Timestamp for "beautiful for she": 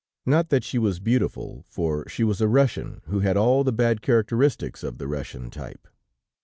0.99-2.23